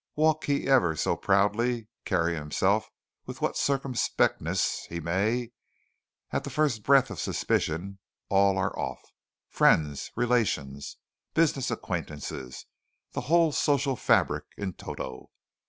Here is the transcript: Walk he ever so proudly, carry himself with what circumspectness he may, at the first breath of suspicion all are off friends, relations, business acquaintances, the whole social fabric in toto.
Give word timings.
Walk 0.15 0.45
he 0.45 0.67
ever 0.67 0.95
so 0.95 1.15
proudly, 1.15 1.87
carry 2.05 2.33
himself 2.33 2.89
with 3.27 3.39
what 3.39 3.55
circumspectness 3.55 4.87
he 4.89 4.99
may, 4.99 5.51
at 6.31 6.43
the 6.43 6.49
first 6.49 6.81
breath 6.81 7.11
of 7.11 7.19
suspicion 7.19 7.99
all 8.27 8.57
are 8.57 8.75
off 8.79 9.13
friends, 9.47 10.09
relations, 10.15 10.97
business 11.35 11.69
acquaintances, 11.69 12.65
the 13.11 13.21
whole 13.21 13.51
social 13.51 13.95
fabric 13.95 14.45
in 14.57 14.73
toto. 14.73 15.29